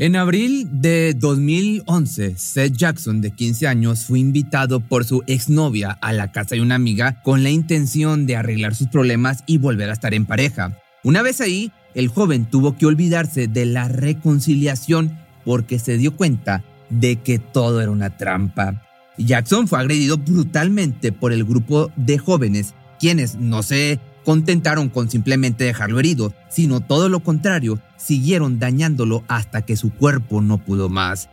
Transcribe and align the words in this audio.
En 0.00 0.14
abril 0.14 0.68
de 0.80 1.12
2011, 1.12 2.36
Seth 2.36 2.76
Jackson, 2.76 3.20
de 3.20 3.32
15 3.32 3.66
años, 3.66 4.04
fue 4.04 4.20
invitado 4.20 4.78
por 4.78 5.04
su 5.04 5.24
exnovia 5.26 5.90
a 5.90 6.12
la 6.12 6.30
casa 6.30 6.54
de 6.54 6.60
una 6.60 6.76
amiga 6.76 7.20
con 7.24 7.42
la 7.42 7.50
intención 7.50 8.24
de 8.24 8.36
arreglar 8.36 8.76
sus 8.76 8.86
problemas 8.86 9.42
y 9.46 9.58
volver 9.58 9.90
a 9.90 9.94
estar 9.94 10.14
en 10.14 10.24
pareja. 10.24 10.78
Una 11.02 11.22
vez 11.22 11.40
ahí, 11.40 11.72
el 11.96 12.06
joven 12.06 12.44
tuvo 12.44 12.78
que 12.78 12.86
olvidarse 12.86 13.48
de 13.48 13.66
la 13.66 13.88
reconciliación 13.88 15.18
porque 15.44 15.80
se 15.80 15.98
dio 15.98 16.14
cuenta 16.14 16.62
de 16.90 17.16
que 17.16 17.40
todo 17.40 17.80
era 17.80 17.90
una 17.90 18.16
trampa. 18.16 18.80
Jackson 19.18 19.66
fue 19.66 19.80
agredido 19.80 20.16
brutalmente 20.16 21.10
por 21.10 21.32
el 21.32 21.42
grupo 21.42 21.90
de 21.96 22.18
jóvenes, 22.18 22.72
quienes, 23.00 23.34
no 23.34 23.64
sé 23.64 23.98
contentaron 24.28 24.90
con 24.90 25.08
simplemente 25.10 25.64
dejarlo 25.64 25.98
herido, 25.98 26.34
sino 26.50 26.80
todo 26.80 27.08
lo 27.08 27.20
contrario, 27.20 27.80
siguieron 27.96 28.58
dañándolo 28.58 29.24
hasta 29.26 29.62
que 29.62 29.74
su 29.74 29.90
cuerpo 29.90 30.42
no 30.42 30.58
pudo 30.58 30.90
más. 30.90 31.30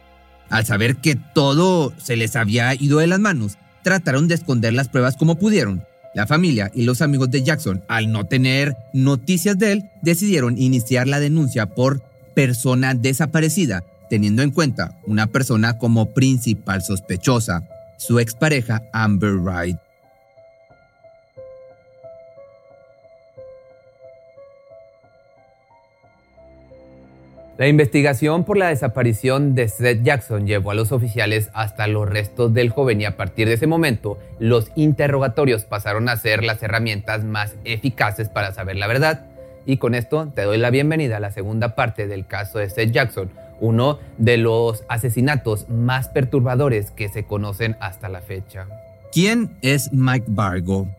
Al 0.50 0.66
saber 0.66 0.96
que 0.96 1.18
todo 1.18 1.92
se 1.98 2.16
les 2.16 2.38
había 2.38 2.74
ido 2.74 3.00
de 3.00 3.08
las 3.08 3.20
manos, 3.20 3.58
trataron 3.84 4.30
de 4.30 4.36
esconder 4.36 4.72
las 4.72 4.88
pruebas 4.88 5.18
como 5.18 5.38
pudieron. 5.38 5.84
La 6.14 6.26
familia 6.26 6.72
y 6.74 6.84
los 6.84 7.02
amigos 7.02 7.30
de 7.32 7.44
Jackson, 7.44 7.84
al 7.90 8.14
no 8.14 8.28
tener 8.28 8.78
noticias 8.94 9.60
de 9.60 9.74
él, 9.74 9.90
decidieron 10.02 10.58
iniciar 10.58 11.06
la 11.06 11.20
denuncia 11.20 11.66
por 11.66 12.02
persona 12.34 12.94
desaparecida, 12.94 13.84
teniendo 14.10 14.42
en 14.42 14.52
cuenta 14.52 14.98
una 15.06 15.28
persona 15.28 15.78
como 15.78 16.14
principal 16.14 16.82
sospechosa, 16.82 17.68
su 17.98 18.20
expareja 18.20 18.84
Amber 18.94 19.34
Wright. 19.34 19.85
La 27.58 27.70
investigación 27.70 28.44
por 28.44 28.58
la 28.58 28.68
desaparición 28.68 29.56
de 29.56 29.70
Seth 29.70 30.04
Jackson 30.04 30.46
llevó 30.46 30.72
a 30.72 30.74
los 30.74 30.92
oficiales 30.92 31.52
hasta 31.54 31.88
los 31.88 32.10
restos 32.10 32.54
del 32.54 32.70
joven 32.70 33.00
y 33.00 33.06
a 33.06 33.16
partir 33.16 33.48
de 33.48 33.54
ese 33.54 33.66
momento 33.66 34.20
los 34.40 34.74
interrogatorios 34.76 35.64
pasaron 35.64 36.10
a 36.10 36.18
ser 36.18 36.44
las 36.44 36.62
herramientas 36.64 37.24
más 37.24 37.56
eficaces 37.64 38.28
para 38.28 38.52
saber 38.52 38.76
la 38.76 38.88
verdad. 38.88 39.28
Y 39.66 39.78
con 39.78 39.96
esto 39.96 40.34
te 40.36 40.42
doy 40.42 40.58
la 40.58 40.70
bienvenida 40.70 41.16
a 41.16 41.22
la 41.22 41.32
segunda 41.32 41.76
parte 41.76 42.08
del 42.08 42.28
caso 42.28 42.60
de 42.60 42.70
Seth 42.70 42.92
Jackson, 42.92 43.32
uno 43.62 44.00
de 44.18 44.36
los 44.36 44.84
asesinatos 44.90 45.70
más 45.70 46.10
perturbadores 46.10 46.92
que 46.92 47.08
se 47.08 47.24
conocen 47.24 47.78
hasta 47.80 48.10
la 48.10 48.20
fecha. 48.20 48.68
¿Quién 49.14 49.56
es 49.62 49.94
Mike 49.94 50.26
Bargo? 50.28 50.90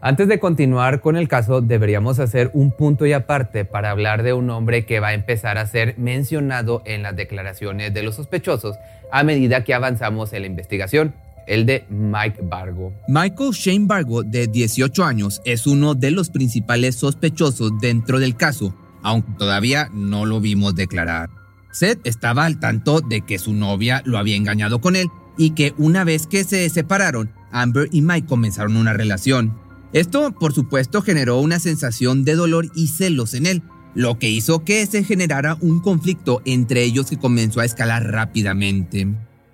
Antes 0.00 0.28
de 0.28 0.38
continuar 0.38 1.00
con 1.00 1.16
el 1.16 1.26
caso, 1.26 1.60
deberíamos 1.60 2.20
hacer 2.20 2.52
un 2.54 2.70
punto 2.70 3.04
y 3.04 3.12
aparte 3.12 3.64
para 3.64 3.90
hablar 3.90 4.22
de 4.22 4.32
un 4.32 4.48
hombre 4.48 4.86
que 4.86 5.00
va 5.00 5.08
a 5.08 5.14
empezar 5.14 5.58
a 5.58 5.66
ser 5.66 5.98
mencionado 5.98 6.82
en 6.84 7.02
las 7.02 7.16
declaraciones 7.16 7.92
de 7.92 8.04
los 8.04 8.14
sospechosos 8.14 8.76
a 9.10 9.24
medida 9.24 9.64
que 9.64 9.74
avanzamos 9.74 10.32
en 10.32 10.42
la 10.42 10.46
investigación, 10.46 11.14
el 11.48 11.66
de 11.66 11.84
Mike 11.88 12.42
Bargo. 12.42 12.92
Michael 13.08 13.50
Shane 13.50 13.86
Bargo, 13.86 14.22
de 14.22 14.46
18 14.46 15.04
años, 15.04 15.42
es 15.44 15.66
uno 15.66 15.96
de 15.96 16.12
los 16.12 16.30
principales 16.30 16.94
sospechosos 16.94 17.72
dentro 17.80 18.20
del 18.20 18.36
caso, 18.36 18.74
aunque 19.02 19.32
todavía 19.36 19.88
no 19.92 20.26
lo 20.26 20.40
vimos 20.40 20.76
declarar. 20.76 21.28
Seth 21.72 22.06
estaba 22.06 22.44
al 22.44 22.60
tanto 22.60 23.00
de 23.00 23.22
que 23.22 23.38
su 23.38 23.52
novia 23.52 24.02
lo 24.04 24.18
había 24.18 24.36
engañado 24.36 24.80
con 24.80 24.94
él 24.94 25.08
y 25.36 25.50
que 25.50 25.74
una 25.76 26.04
vez 26.04 26.28
que 26.28 26.44
se 26.44 26.68
separaron, 26.68 27.32
Amber 27.50 27.88
y 27.90 28.02
Mike 28.02 28.28
comenzaron 28.28 28.76
una 28.76 28.92
relación. 28.92 29.67
Esto, 29.92 30.32
por 30.32 30.52
supuesto, 30.52 31.00
generó 31.00 31.40
una 31.40 31.58
sensación 31.58 32.24
de 32.24 32.34
dolor 32.34 32.70
y 32.74 32.88
celos 32.88 33.34
en 33.34 33.46
él, 33.46 33.62
lo 33.94 34.18
que 34.18 34.28
hizo 34.28 34.64
que 34.64 34.84
se 34.86 35.02
generara 35.02 35.56
un 35.60 35.80
conflicto 35.80 36.42
entre 36.44 36.82
ellos 36.82 37.06
que 37.06 37.18
comenzó 37.18 37.60
a 37.60 37.64
escalar 37.64 38.04
rápidamente. 38.04 39.08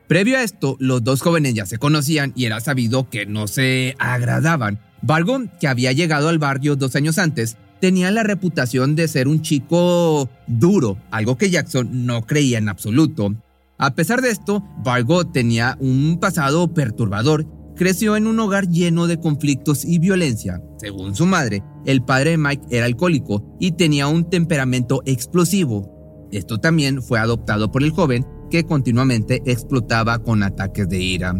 Previo 0.08 0.36
a 0.36 0.42
esto, 0.42 0.76
los 0.80 1.02
dos 1.04 1.22
jóvenes 1.22 1.54
ya 1.54 1.66
se 1.66 1.78
conocían 1.78 2.32
y 2.34 2.44
era 2.44 2.60
sabido 2.60 3.08
que 3.08 3.26
no 3.26 3.46
se 3.46 3.94
agradaban. 3.98 4.80
Vargo, 5.02 5.40
que 5.60 5.68
había 5.68 5.92
llegado 5.92 6.28
al 6.28 6.38
barrio 6.38 6.76
dos 6.76 6.96
años 6.96 7.18
antes, 7.18 7.56
tenía 7.80 8.10
la 8.10 8.22
reputación 8.22 8.96
de 8.96 9.08
ser 9.08 9.28
un 9.28 9.40
chico 9.40 10.28
duro, 10.46 10.98
algo 11.10 11.38
que 11.38 11.50
Jackson 11.50 12.06
no 12.06 12.26
creía 12.26 12.58
en 12.58 12.68
absoluto. 12.68 13.34
A 13.78 13.94
pesar 13.94 14.20
de 14.20 14.30
esto, 14.30 14.64
Vargo 14.84 15.26
tenía 15.26 15.76
un 15.80 16.18
pasado 16.20 16.72
perturbador 16.74 17.46
creció 17.74 18.16
en 18.16 18.26
un 18.26 18.38
hogar 18.40 18.68
lleno 18.68 19.06
de 19.06 19.18
conflictos 19.18 19.84
y 19.84 19.98
violencia. 19.98 20.62
Según 20.78 21.14
su 21.14 21.26
madre, 21.26 21.62
el 21.86 22.02
padre 22.04 22.30
de 22.30 22.38
Mike 22.38 22.66
era 22.70 22.86
alcohólico 22.86 23.56
y 23.60 23.72
tenía 23.72 24.06
un 24.06 24.28
temperamento 24.28 25.02
explosivo. 25.06 26.28
Esto 26.30 26.58
también 26.58 27.02
fue 27.02 27.18
adoptado 27.18 27.70
por 27.70 27.82
el 27.82 27.90
joven 27.90 28.26
que 28.50 28.64
continuamente 28.64 29.42
explotaba 29.46 30.18
con 30.18 30.42
ataques 30.42 30.88
de 30.88 31.00
ira. 31.00 31.34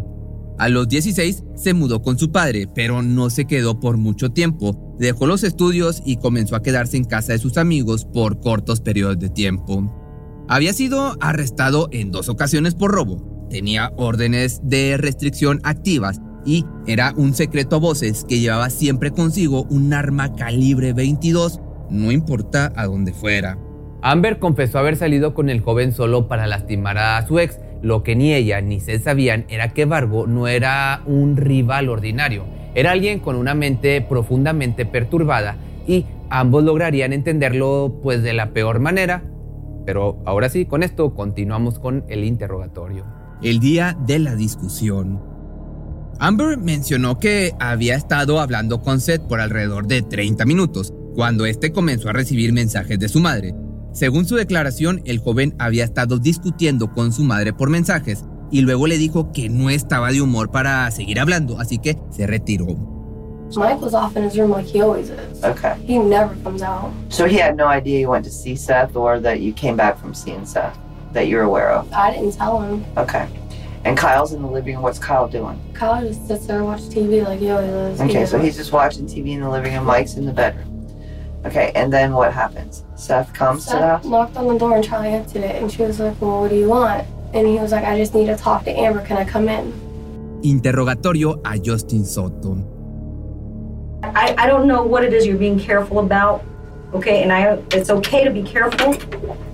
A 0.59 0.69
los 0.69 0.89
16 0.89 1.43
se 1.57 1.75
mudó 1.75 2.03
con 2.03 2.19
su 2.19 2.31
padre, 2.31 2.69
pero 2.73 3.03
no 3.03 3.29
se 3.29 3.45
quedó 3.45 3.81
por 3.81 3.97
mucho 3.97 4.31
tiempo. 4.31 4.95
Dejó 4.99 5.27
los 5.27 5.43
estudios 5.43 6.01
y 6.07 6.17
comenzó 6.17 6.55
a 6.55 6.63
quedarse 6.63 6.97
en 6.97 7.05
casa 7.05 7.33
de 7.33 7.39
sus 7.39 7.59
amigos 7.59 8.05
por 8.05 8.41
cortos 8.41 8.81
periodos 8.81 9.19
de 9.19 9.31
tiempo. 9.31 9.93
Había 10.49 10.73
sido 10.73 11.17
arrestado 11.21 11.89
en 11.91 12.13
dos 12.13 12.29
ocasiones 12.29 12.75
por 12.75 12.93
robo, 12.93 13.35
tenía 13.55 13.93
órdenes 13.97 14.61
de 14.65 14.97
restricción 14.97 15.61
activas 15.63 16.21
y 16.45 16.65
era 16.87 17.13
un 17.17 17.35
secreto 17.35 17.77
a 17.77 17.79
voces 17.81 18.25
que 18.29 18.39
llevaba 18.39 18.71
siempre 18.71 19.11
consigo 19.11 19.67
un 19.71 19.93
arma 19.93 20.35
calibre 20.35 20.93
22, 20.93 21.61
no 21.91 22.13
importa 22.13 22.73
a 22.77 22.87
dónde 22.87 23.13
fuera. 23.13 23.59
Amber 24.03 24.39
confesó 24.39 24.79
haber 24.79 24.97
salido 24.97 25.35
con 25.35 25.49
el 25.49 25.61
joven 25.61 25.93
solo 25.93 26.29
para 26.29 26.47
lastimar 26.47 26.99
a 26.99 27.27
su 27.27 27.39
ex. 27.39 27.59
Lo 27.83 28.03
que 28.03 28.17
ni 28.17 28.33
ella 28.33 28.61
ni 28.61 28.81
se 28.81 28.99
sabían 28.99 29.45
era 29.49 29.71
que 29.71 29.85
Vargo 29.85 30.27
no 30.27 30.49
era 30.49 31.03
un 31.07 31.37
rival 31.37 31.89
ordinario, 31.89 32.45
era 32.75 32.93
alguien 32.93 33.21
con 33.21 33.37
una 33.37 33.55
mente 33.55 34.01
profundamente 34.01 34.87
perturbada 34.87 35.57
y 35.87 36.07
ambos 36.31 36.65
lograrían 36.65 37.13
entenderlo 37.13 38.01
pues 38.03 38.23
de 38.23 38.33
la 38.33 38.51
peor 38.51 38.81
manera. 38.81 39.23
Pero 39.85 40.23
ahora 40.25 40.49
sí, 40.49 40.65
con 40.65 40.83
esto 40.83 41.15
continuamos 41.15 41.79
con 41.79 42.05
el 42.09 42.25
interrogatorio 42.25 43.05
el 43.45 43.61
día 43.61 43.97
de 44.07 44.19
la 44.19 44.35
discusión. 44.37 45.34
Amber 46.19 46.59
mencionó 46.59 47.19
que 47.19 47.55
había 47.59 47.97
estado 47.97 48.41
hablando 48.41 48.81
con 48.81 49.01
Seth 49.01 49.23
por 49.23 49.41
alrededor 49.41 49.87
de 49.87 50.03
30 50.03 50.45
minutos, 50.45 50.93
cuando 51.15 51.47
este 51.47 51.73
comenzó 51.73 52.09
a 52.09 52.13
recibir 52.13 52.53
mensajes 52.53 52.99
de 52.99 53.09
su 53.09 53.21
madre. 53.21 53.55
Según 53.93 54.27
su 54.27 54.37
declaración, 54.37 55.03
el 55.05 55.19
joven 55.19 55.55
había 55.59 55.85
estado 55.85 56.19
discutiendo 56.19 56.93
con 56.93 57.13
su 57.13 57.25
madre 57.25 57.53
por 57.53 57.71
mensajes 57.71 58.25
y 58.51 58.61
luego 58.61 58.87
le 58.87 58.99
dijo 58.99 59.33
que 59.33 59.49
no 59.49 59.71
estaba 59.71 60.13
de 60.13 60.23
humor 60.23 60.51
para 60.51 60.91
seguir 60.91 61.21
hablando, 61.21 61.61
así 61.61 61.79
que 61.79 61.99
se 62.11 62.27
retiró. 62.27 62.67
Mike 63.57 63.81
was 63.81 63.95
off 63.95 64.17
in 64.17 64.25
his 64.25 64.37
room 64.37 64.51
like 64.51 64.67
he 64.67 64.81
always 64.81 65.11
is. 65.11 65.45
Okay. 65.45 65.75
He 65.87 65.99
never 65.99 66.35
comes 66.43 66.63
out. 66.63 66.91
So 67.09 67.27
he 67.27 67.39
had 67.39 67.57
no 67.57 67.69
idea 67.69 68.01
you 68.01 68.11
went 68.11 68.25
to 68.25 68.33
see 68.33 68.57
Seth 68.57 68.97
or 68.97 69.21
that 69.21 69.41
you 69.41 69.53
came 69.53 69.77
back 69.77 69.97
from 69.97 70.13
seeing 70.13 70.45
Seth? 70.45 70.77
that 71.15 71.29
you're 71.29 71.43
aware 71.43 71.71
of? 71.71 71.91
I 71.93 72.11
didn't 72.11 72.33
tell 72.33 72.61
him. 72.61 72.85
Okay. 72.97 73.27
And 73.85 73.99
Kyle's 73.99 74.33
in 74.33 74.41
the 74.43 74.49
living 74.49 74.75
room. 74.75 74.83
What's 74.83 74.99
Kyle 74.99 75.29
doing? 75.29 75.61
Kyle 75.75 76.03
just 76.07 76.27
sits 76.27 76.47
there 76.47 76.57
and 76.59 76.67
watches 76.67 76.89
TV 76.89 77.23
like 77.25 77.39
he 77.39 77.51
always 77.51 77.71
does. 77.71 78.01
Okay, 78.01 78.25
so 78.25 78.39
he's 78.39 78.57
just 78.57 78.73
watching 78.73 79.07
TV 79.07 79.33
in 79.35 79.41
the 79.41 79.51
living 79.51 79.75
room. 79.75 79.85
Mike's 79.85 80.15
in 80.15 80.25
the 80.25 80.33
bedroom. 80.33 80.71
Okay, 81.45 81.71
and 81.75 81.93
then 81.93 82.15
what 82.15 82.33
happens? 82.33 82.85
Seth 82.97 83.35
comes 83.35 83.65
Seth 83.67 83.75
to 83.75 83.79
the 83.81 83.87
house? 83.87 84.05
knocked 84.07 84.37
on 84.39 84.47
the 84.49 84.59
door 84.59 84.77
and 84.77 84.83
Charlie 84.85 85.09
answered 85.09 85.43
it. 85.45 85.57
And 85.61 85.71
she 85.71 85.83
was 85.83 86.01
like, 86.01 86.19
well, 86.21 86.41
what 86.41 86.51
do 86.51 86.57
you 86.57 86.69
want? 86.71 87.07
And 87.35 87.47
he 87.47 87.59
was 87.59 87.73
like, 87.73 87.85
I 87.85 87.99
just 87.99 88.15
need 88.15 88.27
to 88.27 88.37
talk 88.37 88.65
to 88.65 88.71
Amber. 88.71 89.05
Can 89.05 89.19
I 89.19 89.25
come 89.25 89.49
in? 89.51 89.73
Interrogatorio 90.43 91.41
a 91.45 91.59
Justin 91.59 92.05
Soto. 92.07 92.57
I, 94.03 94.35
I 94.39 94.47
don't 94.47 94.67
know 94.67 94.83
what 94.83 95.05
it 95.05 95.13
is 95.13 95.27
you're 95.27 95.37
being 95.37 95.59
careful 95.59 95.99
about, 95.99 96.43
okay? 96.95 97.23
And 97.23 97.33
I 97.33 97.59
it's 97.73 97.91
okay 97.91 98.25
to 98.25 98.31
be 98.31 98.43
careful, 98.43 98.95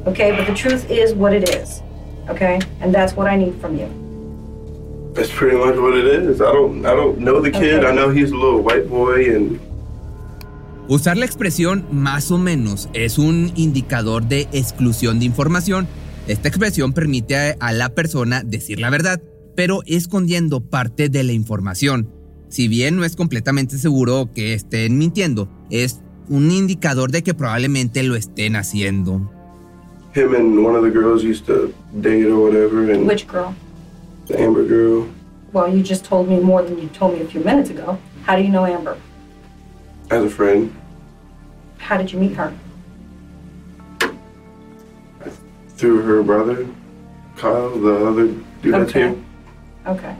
okay? 0.06 0.30
But 0.36 0.46
the 0.46 0.54
truth 0.54 0.88
is 0.90 1.14
what 1.14 1.32
it 1.32 1.48
is. 1.48 1.82
okay? 2.28 2.60
And 2.80 2.94
that's 2.94 3.14
what 3.14 3.26
I 3.26 3.36
need 3.36 3.60
from 3.60 3.76
you. 3.76 3.88
That's 5.14 5.30
pretty 5.30 5.56
much 5.56 5.76
what 5.76 5.96
it 5.96 6.06
is. 6.06 6.40
I 6.40 6.52
don't, 6.52 6.86
I 6.86 6.94
don't 6.94 7.18
know 7.18 7.40
the 7.40 7.50
kid. 7.50 7.84
I 7.84 7.92
know 7.92 8.10
he's 8.10 8.30
a 8.30 8.36
little 8.36 8.62
white 8.62 8.88
boy 8.88 9.34
and. 9.34 9.60
Usar 10.88 11.16
la 11.16 11.24
expresión 11.24 11.84
más 11.92 12.32
o 12.32 12.38
menos 12.38 12.88
es 12.94 13.18
un 13.18 13.52
indicador 13.54 14.24
de 14.24 14.48
exclusión 14.52 15.20
de 15.20 15.26
información 15.26 15.86
Esta 16.30 16.46
expresión 16.46 16.92
permite 16.92 17.56
a 17.58 17.72
la 17.72 17.88
persona 17.88 18.42
decir 18.44 18.78
la 18.78 18.88
verdad, 18.88 19.20
pero 19.56 19.80
escondiendo 19.86 20.60
parte 20.60 21.08
de 21.08 21.24
la 21.24 21.32
información. 21.32 22.08
Si 22.48 22.68
bien 22.68 22.94
no 22.94 23.04
es 23.04 23.16
completamente 23.16 23.78
seguro 23.78 24.28
que 24.32 24.54
estén 24.54 24.96
mintiendo, 24.96 25.48
es 25.70 26.00
un 26.28 26.52
indicador 26.52 27.10
de 27.10 27.22
que 27.22 27.34
probablemente 27.34 28.04
lo 28.04 28.14
estén 28.14 28.54
haciendo. 28.54 29.28
Him 30.14 30.34
and 30.36 30.64
one 30.64 30.76
of 30.76 30.84
the 30.84 30.90
girls 30.90 31.24
used 31.24 31.46
to 31.46 31.72
date 32.00 32.26
or 32.26 32.48
whatever, 32.48 32.92
and 32.92 33.08
Which 33.08 33.26
girl? 33.26 33.52
The 34.30 34.40
Amber 34.40 34.64
girl. 34.64 35.08
Well, 35.52 35.74
you 35.74 35.82
just 35.82 36.04
told 36.04 36.28
me 36.28 36.38
more 36.38 36.62
than 36.62 36.78
you 36.80 36.88
told 36.90 37.14
me 37.14 37.22
a 37.22 37.26
few 37.26 37.40
minutes 37.40 37.70
ago. 37.70 37.98
How 38.24 38.36
do 38.36 38.42
you 38.42 38.48
know 38.48 38.64
Amber? 38.64 38.96
As 40.10 40.24
a 40.24 40.30
friend, 40.30 40.74
How 41.78 41.96
did 41.96 42.12
you 42.12 42.18
meet 42.18 42.36
her? 42.36 42.52
through 45.76 46.02
her 46.02 46.22
brother, 46.22 46.66
Kyle, 47.38 47.70
the 47.70 48.06
other 48.06 48.26
dude 48.60 48.74
that's 48.74 48.90
Okay. 48.90 49.00
here. 49.08 49.16
Okay. 49.86 50.14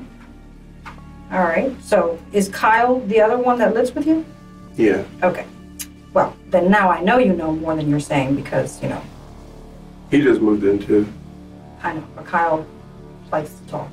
All 1.30 1.42
right. 1.42 1.70
So 1.82 2.18
is 2.32 2.48
Kyle 2.48 3.00
the 3.00 3.20
other 3.20 3.36
one 3.36 3.58
that 3.58 3.74
lives 3.74 3.94
with 3.94 4.06
you? 4.06 4.24
Yeah. 4.76 5.04
Okay. 5.22 5.44
Well, 6.14 6.34
then 6.48 6.70
now 6.70 6.88
I 6.90 7.02
know 7.02 7.18
you 7.18 7.34
know 7.34 7.52
more 7.52 7.76
than 7.76 7.90
you're 7.90 8.00
saying 8.00 8.36
because, 8.36 8.82
you 8.82 8.88
know, 8.88 9.02
He 10.10 10.22
just 10.22 10.40
moved 10.40 10.64
in 10.64 10.78
too. 10.78 11.06
I 11.82 11.92
know, 11.92 12.04
but 12.16 12.24
Kyle 12.24 12.64
likes 13.30 13.52
to 13.52 13.66
talk, 13.66 13.90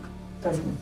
doesn't? 0.47 0.77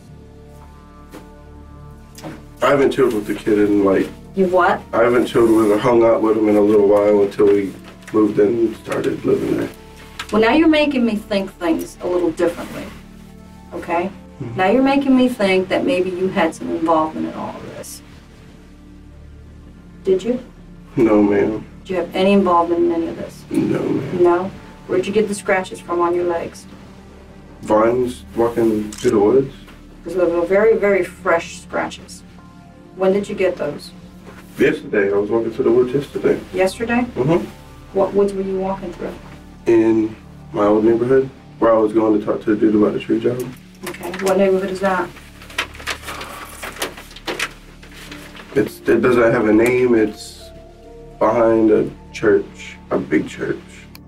I 2.62 2.70
haven't 2.70 2.92
chilled 2.92 3.14
with 3.14 3.28
the 3.28 3.36
kid 3.36 3.60
in 3.60 3.84
like 3.84 4.08
You 4.36 4.48
what? 4.48 4.82
I 4.94 5.04
haven't 5.04 5.28
chilled 5.28 5.56
with 5.56 5.72
or 5.72 5.78
hung 5.78 6.04
out 6.04 6.22
with 6.22 6.38
him 6.38 6.50
in 6.50 6.56
a 6.56 6.62
little 6.62 6.88
while 6.88 7.24
until 7.24 7.48
we 7.48 7.74
moved 8.14 8.40
in 8.40 8.48
and 8.48 8.76
started 8.78 9.24
living 9.26 9.58
there. 9.58 9.70
Well, 10.32 10.42
now 10.42 10.54
you're 10.54 10.68
making 10.68 11.06
me 11.06 11.16
think 11.16 11.52
things 11.54 11.98
a 12.02 12.08
little 12.08 12.32
differently. 12.32 12.86
Okay? 13.74 14.12
Mm-hmm. 14.42 14.56
Now 14.56 14.70
you're 14.70 14.84
making 14.84 15.16
me 15.16 15.30
think 15.30 15.70
that 15.70 15.86
maybe 15.86 16.10
you 16.10 16.28
had 16.28 16.54
some 16.54 16.70
involvement 16.70 17.28
in 17.28 17.34
all 17.34 17.56
of 17.56 17.66
this. 17.68 18.02
Did 20.04 20.24
you? 20.24 20.44
No, 20.96 21.22
ma'am. 21.22 21.66
Did 21.82 21.90
you 21.90 21.96
have 21.98 22.16
any 22.16 22.34
involvement 22.34 22.84
in 22.86 22.92
any 22.92 23.08
of 23.08 23.18
this? 23.18 23.44
No, 23.50 23.82
ma'am. 23.82 24.24
No? 24.24 24.52
Where'd 24.88 25.08
you 25.08 25.14
get 25.14 25.28
the 25.28 25.36
scratches 25.36 25.80
from 25.80 26.00
on 26.00 26.14
your 26.14 26.26
legs? 26.26 26.66
Vines 27.66 28.24
walking 28.36 28.92
through 28.92 29.10
the 29.10 29.20
woods. 29.20 29.56
They 30.06 30.14
were 30.14 30.46
very, 30.46 30.78
very 30.78 31.04
fresh 31.04 31.62
scratches. 31.62 32.22
When 32.96 33.12
did 33.12 33.28
you 33.28 33.34
get 33.34 33.56
those? 33.56 33.92
Yesterday, 34.60 35.12
I 35.12 35.18
was 35.18 35.32
walking 35.32 35.52
through 35.52 35.66
the 35.66 35.72
woods 35.72 35.92
yesterday. 35.92 36.40
Yesterday? 36.54 37.02
Mm-hmm. 37.16 37.44
What 37.98 38.14
woods 38.14 38.34
were 38.34 38.44
you 38.44 38.60
walking 38.60 38.94
through? 38.94 39.16
In 39.66 40.16
my 40.54 40.66
old 40.66 40.86
neighborhood, 40.86 41.28
where 41.58 41.74
I 41.74 41.78
was 41.80 41.92
going 41.92 42.20
to 42.20 42.24
talk 42.24 42.44
to 42.44 42.54
the 42.54 42.56
dude 42.56 42.76
about 42.76 42.94
the 42.94 43.00
tree 43.00 43.20
job. 43.20 43.42
Okay. 43.90 44.12
What 44.24 44.38
neighborhood 44.38 44.70
is 44.70 44.80
that? 44.82 45.10
It's 48.54 48.78
it 48.88 49.02
doesn't 49.02 49.32
have 49.32 49.48
a 49.48 49.54
name. 49.54 49.96
It's 49.96 50.52
behind 51.18 51.72
a 51.72 51.90
church, 52.14 52.78
a 52.92 53.00
big 53.00 53.28
church. 53.28 53.58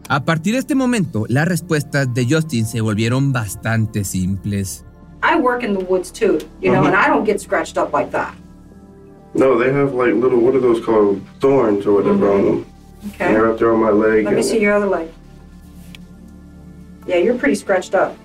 A 0.10 0.24
partir 0.24 0.54
de 0.54 0.60
este 0.60 0.76
momento, 0.76 1.26
las 1.28 1.48
respuestas 1.48 2.14
de 2.14 2.26
Justin 2.30 2.66
se 2.66 2.80
volvieron 2.82 3.34
bastante 3.34 4.04
simples. 4.06 4.86
I 5.22 5.40
work 5.40 5.64
in 5.64 5.74
the 5.78 5.84
woods 5.84 6.12
too, 6.12 6.38
you 6.62 6.72
know, 6.72 6.82
Mhm. 6.84 6.88
and 6.88 6.96
I 6.96 7.08
don't 7.10 7.26
get 7.26 7.40
scratched 7.42 7.78
up 7.78 7.92
like 7.94 8.12
that. 8.12 8.34
No, 9.34 9.58
they 9.58 9.72
have 9.74 9.94
like 9.94 10.14
little 10.14 10.40
what 10.40 10.56
are 10.56 10.62
those 10.62 10.80
called? 10.84 11.20
Thorns 11.42 11.86
or 11.86 11.94
whatever 12.02 12.32
on 12.32 12.46
them. 12.46 12.66
And 13.04 13.12
Okay. 13.14 13.34
they're 13.34 13.50
up 13.52 13.58
there 13.60 13.74
on 13.74 13.82
my 13.82 13.92
leg. 13.92 14.26
Let 14.26 14.36
me 14.36 14.44
see 14.44 14.60
your 14.60 14.74
other 14.76 14.88
leg. 14.88 15.08
Yeah, 17.06 17.18
you're 17.18 17.36
pretty 17.38 17.56
scratched 17.56 17.94
up. 17.94 18.16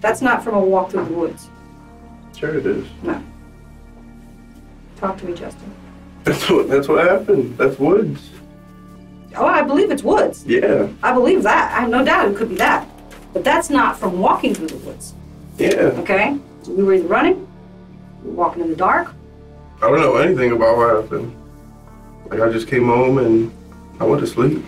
That's 0.00 0.20
not 0.20 0.42
from 0.44 0.54
a 0.56 0.60
walk 0.60 0.90
through 0.90 1.06
the 1.06 1.14
woods. 1.14 1.48
Sure, 2.36 2.54
it 2.58 2.66
is. 2.66 2.84
No. 3.02 3.16
Talk 4.96 5.16
to 5.18 5.26
me, 5.26 5.32
Justin. 5.32 5.70
That's 6.24 6.48
what 6.50 6.68
that's 6.68 6.88
what 6.88 7.04
happened. 7.08 7.54
That's 7.56 7.78
woods. 7.78 8.20
Oh, 9.36 9.46
I 9.46 9.62
believe 9.62 9.90
it's 9.90 10.02
woods. 10.02 10.44
Yeah, 10.46 10.88
I 11.02 11.12
believe 11.12 11.42
that. 11.44 11.72
I 11.76 11.80
have 11.82 11.90
no 11.90 12.04
doubt 12.04 12.28
it 12.28 12.36
could 12.36 12.48
be 12.50 12.56
that. 12.56 12.86
But 13.32 13.44
that's 13.44 13.70
not 13.70 13.98
from 13.98 14.20
walking 14.20 14.54
through 14.54 14.68
the 14.68 14.76
woods. 14.86 15.14
yeah. 15.58 16.00
Okay? 16.00 16.36
So 16.62 16.72
we 16.72 16.82
were 16.84 16.94
either 16.94 17.08
running, 17.08 17.46
we 18.22 18.30
were 18.30 18.36
walking 18.36 18.62
in 18.62 18.68
the 18.70 18.76
dark. 18.76 19.14
I 19.82 19.88
don't 19.88 20.00
know 20.00 20.16
anything 20.16 20.52
about 20.52 20.76
what 20.76 21.02
happened. 21.02 21.32
Like 22.30 22.40
I 22.40 22.52
just 22.52 22.68
came 22.68 22.86
home 22.86 23.18
and 23.18 23.50
I 24.00 24.04
went 24.04 24.20
to 24.20 24.26
sleep. 24.26 24.62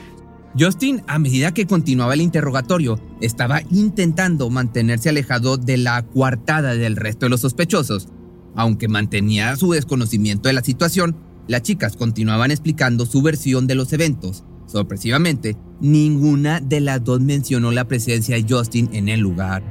Justin, 0.57 1.03
a 1.09 1.19
medida 1.19 1.53
que 1.53 1.67
continuaba 1.67 2.15
el 2.15 2.21
interrogatorio, 2.21 3.01
estaba 3.21 3.61
intentando 3.71 4.51
mantenerse 4.51 5.09
alejado 5.09 5.57
de 5.57 5.77
la 5.79 6.03
coartada 6.03 6.75
del 6.75 6.97
resto 6.97 7.27
de 7.27 7.31
los 7.31 7.41
sospechosos. 7.41 8.09
Aunque 8.55 8.87
mantenía 8.87 9.57
su 9.57 9.73
desconocimiento 9.73 10.49
de 10.49 10.53
la 10.53 10.63
situación, 10.63 11.17
las 11.49 11.63
chicas 11.63 11.97
continuaban 11.97 12.51
explicando 12.53 13.05
su 13.05 13.21
versión 13.21 13.67
de 13.67 13.75
los 13.75 13.93
eventos. 13.93 14.45
Sorpresivamente, 14.75 15.57
ninguna 15.79 16.59
de 16.59 16.81
las 16.81 17.05
dos 17.05 17.21
mencionó 17.21 17.71
la 17.71 17.85
presencia 17.85 18.35
de 18.35 18.45
Justin 18.49 18.93
en 18.93 19.09
el 19.09 19.21
lugar. 19.21 19.63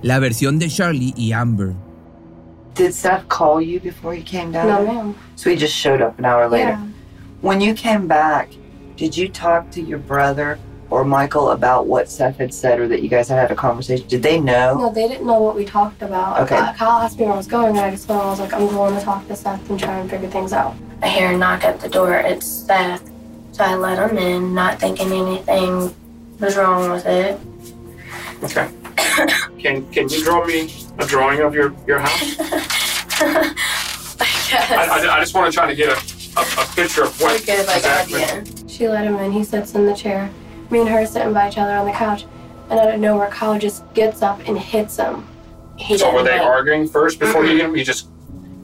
La 0.00 0.18
versión 0.18 0.58
de 0.58 0.68
Charlie 0.68 1.12
y 1.18 1.32
Amber. 1.32 1.74
Did 2.76 2.92
Seth 2.92 3.28
call 3.28 3.60
you 3.60 3.78
before 3.78 4.14
he 4.14 4.22
came 4.22 4.52
down? 4.52 4.68
No, 4.68 4.86
ma'am. 4.86 5.14
So 5.34 5.50
he 5.50 5.56
just 5.56 5.74
showed 5.74 6.00
up 6.00 6.18
an 6.18 6.24
hour 6.24 6.48
later. 6.48 6.70
Yeah. 6.70 6.86
When 7.42 7.60
you 7.60 7.74
came 7.74 8.08
back, 8.08 8.48
did 8.96 9.14
you 9.14 9.28
talk 9.28 9.70
to 9.72 9.82
your 9.82 9.98
brother 9.98 10.58
or 10.88 11.04
Michael 11.04 11.50
about 11.50 11.86
what 11.86 12.08
Seth 12.08 12.38
had 12.38 12.54
said 12.54 12.80
or 12.80 12.88
that 12.88 13.02
you 13.02 13.10
guys 13.10 13.28
had 13.28 13.38
had 13.38 13.50
a 13.50 13.54
conversation? 13.54 14.08
Did 14.08 14.22
they 14.22 14.40
know? 14.40 14.78
No, 14.78 14.92
they 14.94 15.08
didn't 15.08 15.26
know 15.26 15.42
what 15.42 15.54
we 15.54 15.66
talked 15.66 16.00
about. 16.00 16.40
Okay. 16.40 16.56
Uh, 16.56 16.72
Kyle 16.72 17.02
asked 17.02 17.18
me 17.18 17.26
where 17.26 17.34
I 17.34 17.36
was 17.36 17.46
going, 17.46 17.76
and 17.76 17.80
I 17.80 17.90
just 17.90 18.06
told 18.06 18.22
him 18.22 18.26
I 18.28 18.30
was 18.30 18.40
like, 18.40 18.54
I'm 18.54 18.66
going 18.68 18.98
to 18.98 19.04
talk 19.04 19.28
to 19.28 19.36
Seth 19.36 19.68
and 19.68 19.78
try 19.78 19.98
and 19.98 20.08
figure 20.08 20.30
things 20.30 20.54
out. 20.54 20.74
I 21.02 21.08
hear 21.08 21.32
a 21.32 21.36
knock 21.36 21.64
at 21.64 21.80
the 21.80 21.90
door. 21.90 22.14
It's 22.14 22.46
Seth. 22.46 23.02
So 23.56 23.64
I 23.64 23.74
let 23.74 23.98
him 24.10 24.18
in, 24.18 24.52
not 24.54 24.78
thinking 24.78 25.10
anything 25.10 25.94
was 26.38 26.58
wrong 26.58 26.90
with 26.90 27.06
it. 27.06 27.40
Okay. 28.44 28.68
Can 29.58 29.90
can 29.90 30.10
you 30.10 30.22
draw 30.22 30.44
me 30.44 30.70
a 30.98 31.06
drawing 31.06 31.40
of 31.40 31.54
your 31.54 31.74
your 31.86 31.98
house? 32.00 32.36
I 33.18 33.54
guess. 34.50 34.70
I, 34.70 35.08
I, 35.08 35.16
I 35.16 35.20
just 35.20 35.34
want 35.34 35.50
to 35.50 35.56
try 35.56 35.66
to 35.68 35.74
get 35.74 35.88
a, 35.88 36.38
a, 36.38 36.42
a 36.42 36.66
picture 36.74 37.04
of 37.04 37.18
what 37.18 37.32
Like 37.32 37.48
a, 37.48 37.62
like 37.64 37.76
exactly. 37.78 38.24
idea. 38.24 38.68
She 38.68 38.88
let 38.88 39.06
him 39.06 39.16
in. 39.16 39.32
He 39.32 39.42
sits 39.42 39.74
in 39.74 39.86
the 39.86 39.94
chair. 39.94 40.30
Me 40.70 40.80
and 40.80 40.88
her 40.90 41.00
are 41.00 41.06
sitting 41.06 41.32
by 41.32 41.48
each 41.48 41.56
other 41.56 41.72
on 41.72 41.86
the 41.86 41.92
couch. 41.92 42.26
And 42.68 42.78
out 42.78 42.92
of 42.92 43.00
nowhere, 43.00 43.28
Kyle 43.30 43.58
just 43.58 43.90
gets 43.94 44.20
up 44.20 44.38
and 44.46 44.58
hits 44.58 44.98
him. 44.98 45.26
He 45.78 45.96
So 45.96 46.12
were 46.12 46.22
they 46.22 46.32
like- 46.38 46.42
arguing 46.46 46.88
first 46.88 47.18
before 47.18 47.46
you 47.46 47.56
hit 47.56 47.60
him? 47.64 47.74
You 47.74 47.84
just 47.84 48.08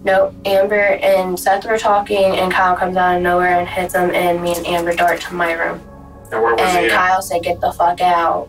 Nope. 0.04 0.34
Amber 0.44 0.98
and 1.02 1.38
Seth 1.38 1.64
were 1.64 1.78
talking, 1.78 2.36
and 2.38 2.52
Kyle 2.52 2.74
comes 2.76 2.96
out 2.96 3.16
of 3.16 3.22
nowhere 3.22 3.60
and 3.60 3.68
hits 3.68 3.94
him, 3.94 4.10
and 4.14 4.42
me 4.42 4.52
and 4.56 4.66
Amber 4.66 4.94
dart 4.96 5.20
to 5.28 5.34
my 5.34 5.52
room. 5.54 5.78
and 6.32 6.42
where 6.42 6.54
was 6.54 6.60
And 6.60 6.86
he? 6.86 6.90
At? 6.90 6.96
Kyle 6.96 7.22
said, 7.22 7.42
"Get 7.42 7.60
the 7.60 7.72
fuck 7.72 8.00
out." 8.00 8.48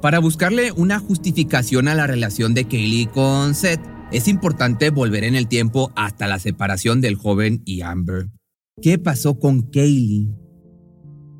Para 0.00 0.18
buscarle 0.18 0.72
una 0.72 0.98
justificación 0.98 1.88
a 1.88 1.94
la 1.94 2.06
relación 2.06 2.54
de 2.54 2.64
Kaylee 2.64 3.06
con 3.06 3.54
Seth, 3.54 3.80
es 4.12 4.28
importante 4.28 4.90
volver 4.90 5.24
en 5.24 5.34
el 5.36 5.46
tiempo 5.48 5.90
hasta 5.96 6.26
la 6.26 6.38
separación 6.38 7.00
del 7.00 7.16
joven 7.16 7.62
y 7.64 7.82
Amber. 7.82 8.26
¿Qué 8.80 8.98
pasó 8.98 9.38
con 9.38 9.62
Kaylee? 9.62 10.28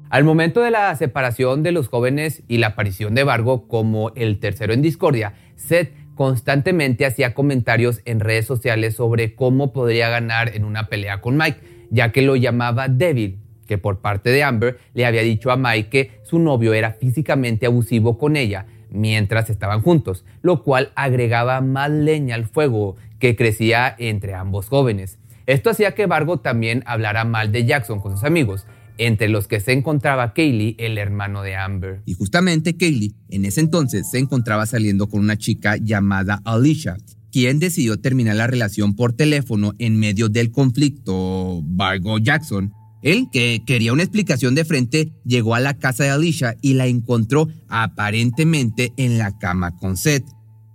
Al 0.09 0.25
momento 0.25 0.61
de 0.61 0.71
la 0.71 0.95
separación 0.97 1.63
de 1.63 1.73
los 1.73 1.89
jóvenes 1.89 2.43
y 2.49 2.59
la 2.59 2.69
aparición 2.69 3.15
de 3.15 3.25
Vargo 3.25 3.67
como 3.69 4.11
el 4.15 4.39
tercero 4.41 4.73
en 4.73 4.81
discordia, 4.83 5.35
Seth 5.57 5.93
constantemente 6.17 7.07
hacía 7.07 7.35
comentarios 7.35 8.01
en 8.07 8.19
redes 8.19 8.47
sociales 8.47 8.97
sobre 8.97 9.37
cómo 9.37 9.73
podría 9.73 10.09
ganar 10.09 10.57
en 10.57 10.65
una 10.65 10.89
pelea 10.89 11.21
con 11.21 11.37
Mike, 11.37 11.61
ya 11.91 12.11
que 12.11 12.23
lo 12.23 12.35
llamaba 12.35 12.89
débil, 12.89 13.39
que 13.69 13.79
por 13.79 14.01
parte 14.01 14.31
de 14.31 14.43
Amber 14.43 14.79
le 14.95 15.07
había 15.07 15.23
dicho 15.23 15.53
a 15.53 15.57
Mike 15.57 15.89
que 15.89 16.11
su 16.25 16.39
novio 16.39 16.73
era 16.73 16.93
físicamente 16.93 17.67
abusivo 17.67 18.19
con 18.19 18.37
ella 18.37 18.67
mientras 18.91 19.51
estaban 19.51 19.83
juntos, 19.83 20.25
lo 20.43 20.63
cual 20.63 20.91
agregaba 20.95 21.61
más 21.61 21.91
leña 21.91 22.35
al 22.35 22.47
fuego 22.47 22.97
que 23.19 23.37
crecía 23.37 23.95
entre 23.99 24.35
ambos 24.35 24.69
jóvenes. 24.69 25.19
Esto 25.45 25.71
hacía 25.71 25.95
que 25.95 26.07
Vargo 26.07 26.39
también 26.39 26.83
hablara 26.87 27.25
mal 27.25 27.53
de 27.53 27.67
Jackson 27.67 28.01
con 28.01 28.13
sus 28.13 28.25
amigos, 28.25 28.67
entre 28.99 29.29
los 29.29 29.49
que 29.49 29.61
se 29.61 29.73
encontraba 29.73 30.33
Kaylee, 30.33 30.77
el 30.79 30.99
hermano 30.99 31.43
de 31.43 31.57
Amber. 31.57 32.03
Y 32.07 32.15
justamente 32.15 32.77
Kaylee 32.77 33.15
en 33.29 33.45
ese 33.45 33.61
entonces 33.61 34.11
se 34.11 34.19
encontraba 34.19 34.67
saliendo 34.67 35.09
con 35.09 35.21
una 35.21 35.37
chica 35.37 35.77
llamada 35.77 36.41
Alicia, 36.45 36.97
quien 37.33 37.59
decidió 37.59 37.99
terminar 37.99 38.37
la 38.37 38.47
relación 38.47 38.95
por 38.95 39.13
teléfono 39.13 39.75
en 39.79 39.99
medio 39.99 40.29
del 40.29 40.51
conflicto 40.51 41.63
Vargo-Jackson. 41.65 42.73
Él, 43.03 43.29
que 43.31 43.63
quería 43.67 43.93
una 43.93 44.03
explicación 44.03 44.55
de 44.55 44.65
frente, 44.65 45.13
llegó 45.25 45.55
a 45.55 45.61
la 45.61 45.75
casa 45.75 46.05
de 46.05 46.11
Alicia 46.11 46.57
y 46.61 46.75
la 46.75 46.87
encontró 46.87 47.49
aparentemente 47.69 48.93
en 48.97 49.19
la 49.19 49.37
cama 49.39 49.77
con 49.77 49.97
Seth. 49.97 50.25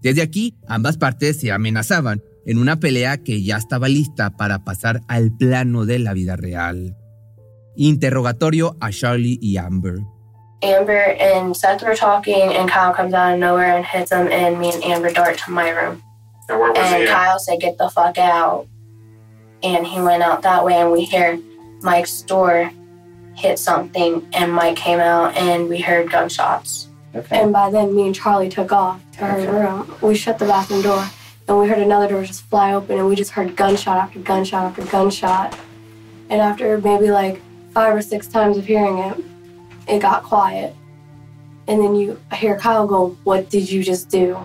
Desde 0.01 0.21
aquí, 0.21 0.55
ambas 0.67 0.97
partes 0.97 1.39
se 1.39 1.51
amenazaban 1.51 2.21
en 2.45 2.57
una 2.57 2.79
pelea 2.79 3.17
que 3.17 3.43
ya 3.43 3.57
estaba 3.57 3.87
lista 3.87 4.31
para 4.35 4.63
pasar 4.63 5.01
al 5.07 5.35
plano 5.35 5.85
de 5.85 5.99
la 5.99 6.13
vida 6.13 6.35
real. 6.35 6.95
Interrogatorio 7.77 8.75
a 8.81 8.91
Charlie 8.91 9.39
y 9.41 9.57
Amber. 9.57 9.99
Amber 10.63 11.15
and 11.19 11.55
Seth 11.55 11.83
were 11.83 11.95
talking, 11.95 12.53
and 12.53 12.69
Kyle 12.69 12.93
comes 12.93 13.13
out 13.13 13.33
of 13.33 13.39
nowhere 13.39 13.75
and 13.75 13.85
hits 13.85 14.11
him, 14.11 14.27
and 14.27 14.59
me 14.59 14.71
and 14.71 14.83
Amber 14.83 15.11
dart 15.11 15.37
to 15.39 15.51
my 15.51 15.69
room. 15.69 16.03
And 16.49 16.59
where 16.59 16.69
was 16.69 16.77
And 16.77 17.03
he 17.03 17.07
at? 17.07 17.09
Kyle 17.09 17.39
said, 17.39 17.59
"Get 17.59 17.77
the 17.77 17.89
fuck 17.89 18.17
out," 18.17 18.67
and 19.63 19.87
he 19.87 20.01
went 20.01 20.21
out 20.21 20.43
that 20.43 20.63
way, 20.63 20.75
and 20.79 20.91
we 20.91 21.05
heard 21.05 21.39
Mike's 21.81 22.21
door 22.21 22.71
hit 23.35 23.57
something, 23.57 24.27
and 24.33 24.53
Mike 24.53 24.75
came 24.75 24.99
out, 24.99 25.35
and 25.35 25.69
we 25.69 25.79
heard 25.79 26.11
gunshots. 26.11 26.89
Okay. 27.15 27.39
And 27.41 27.51
by 27.51 27.71
then, 27.71 27.95
me 27.95 28.05
and 28.05 28.15
Charlie 28.15 28.49
took 28.49 28.71
off 28.71 29.01
to 29.17 29.25
our 29.25 29.39
room. 29.39 29.95
We 30.01 30.15
shut 30.15 30.37
the 30.37 30.45
bathroom 30.45 30.81
door, 30.81 31.05
and 31.47 31.57
we 31.57 31.67
heard 31.67 31.79
another 31.79 32.07
door 32.07 32.23
just 32.23 32.43
fly 32.43 32.73
open, 32.73 32.99
and 32.99 33.07
we 33.07 33.15
just 33.15 33.31
heard 33.31 33.55
gunshot 33.55 33.97
after 33.97 34.19
gunshot 34.19 34.65
after 34.65 34.83
gunshot. 34.83 35.57
And 36.29 36.39
after 36.39 36.77
maybe 36.79 37.11
like 37.11 37.41
five 37.73 37.95
or 37.95 38.01
six 38.01 38.27
times 38.27 38.57
of 38.57 38.65
hearing 38.65 38.97
it, 38.99 39.17
it 39.87 39.99
got 39.99 40.23
quiet. 40.23 40.75
And 41.67 41.81
then 41.81 41.95
you 41.95 42.19
hear 42.33 42.57
Kyle 42.57 42.87
go, 42.87 43.17
What 43.23 43.49
did 43.49 43.69
you 43.71 43.83
just 43.83 44.09
do? 44.09 44.37